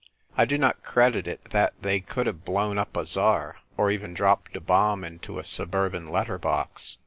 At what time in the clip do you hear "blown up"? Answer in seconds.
2.43-2.97